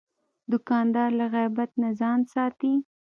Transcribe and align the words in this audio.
دوکاندار 0.51 1.09
له 1.19 1.25
غیبت 1.33 1.71
نه 1.81 1.89
ځان 1.99 2.19
ساتي. 2.33 2.73